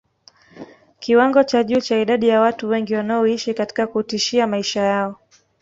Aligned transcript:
Kiwango 0.99 1.43
cha 1.43 1.63
juu 1.63 1.81
cha 1.81 1.97
idadi 1.99 2.27
ya 2.27 2.41
watu 2.41 2.69
wengi 2.69 2.95
wanaoishi 2.95 3.53
katika 3.53 3.87
kutishia 3.87 4.47
maisha 4.47 4.81
yao 4.81 5.17